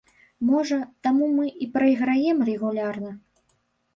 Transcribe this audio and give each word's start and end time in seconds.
Можа, 0.49 0.77
таму 1.07 1.27
мы 1.35 1.45
і 1.65 1.67
прайграем 1.75 2.37
рэгулярна? 2.49 3.11